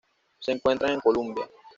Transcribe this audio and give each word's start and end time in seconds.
Se 0.39 0.51
encuentra 0.53 0.91
en 0.91 0.99
Columbia. 0.99 1.47